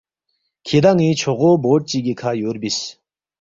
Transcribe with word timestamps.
کِھدان٘ی 0.65 1.09
چھوغو 1.19 1.51
بورڈ 1.63 1.81
چِگی 1.89 2.13
کھہ 2.19 2.31
یو 2.39 2.49
ربِس 2.55 2.77